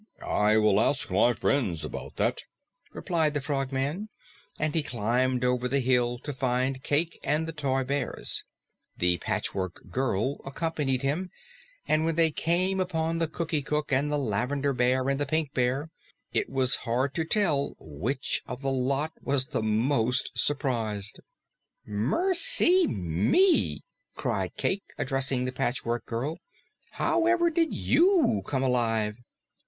"I 0.25 0.57
will 0.57 0.81
ask 0.81 1.11
my 1.11 1.31
friends 1.33 1.85
about 1.85 2.15
that," 2.15 2.41
replied 2.91 3.35
the 3.35 3.39
Frogman, 3.39 4.09
and 4.57 4.73
he 4.73 4.81
climbed 4.81 5.45
over 5.45 5.67
the 5.67 5.79
hill 5.79 6.17
to 6.23 6.33
find 6.33 6.81
Cayke 6.81 7.19
and 7.23 7.47
the 7.47 7.51
toy 7.51 7.83
bears. 7.83 8.43
The 8.97 9.19
Patchwork 9.19 9.91
Girl 9.91 10.41
accompanied 10.43 11.03
him, 11.03 11.29
and 11.87 12.03
when 12.03 12.15
they 12.15 12.31
came 12.31 12.79
upon 12.79 13.19
the 13.19 13.27
Cookie 13.27 13.61
Cook 13.61 13.91
and 13.91 14.09
the 14.11 14.17
Lavender 14.17 14.73
Bear 14.73 15.07
and 15.07 15.19
the 15.19 15.27
Pink 15.27 15.53
Bear, 15.53 15.91
it 16.33 16.49
was 16.49 16.77
hard 16.77 17.13
to 17.13 17.23
tell 17.23 17.75
which 17.79 18.41
of 18.47 18.61
the 18.63 18.71
lot 18.71 19.11
was 19.21 19.49
the 19.49 19.61
most 19.61 20.31
surprised. 20.33 21.19
"Mercy 21.85 22.87
me!" 22.87 23.83
cried 24.15 24.55
Cayke, 24.57 24.95
addressing 24.97 25.45
the 25.45 25.51
Patchwork 25.51 26.07
Girl. 26.07 26.39
"However 26.93 27.51
did 27.51 27.71
you 27.71 28.41
come 28.47 28.63
alive?" 28.63 29.19